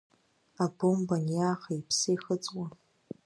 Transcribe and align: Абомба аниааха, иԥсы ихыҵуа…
Абомба 0.63 1.15
аниааха, 1.19 1.71
иԥсы 1.79 2.09
ихыҵуа… 2.15 2.65